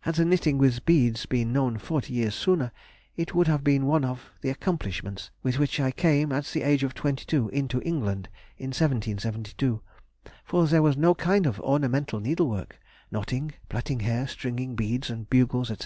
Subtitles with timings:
[0.00, 2.72] Had the knitting with beads been known forty years sooner,
[3.16, 6.82] it would have been one of the accomplishments with which I came, at the age
[6.84, 9.80] of twenty two, into England in 1772,
[10.44, 12.78] for there was no kind of ornamental needlework,
[13.10, 15.76] knotting, plaiting hair, stringing beads and bugles, &c.